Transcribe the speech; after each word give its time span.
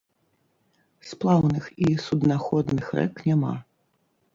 Сплаўных 1.11 1.63
і 1.91 1.95
суднаходных 2.07 2.85
рэк 3.03 3.13
няма. 3.33 3.59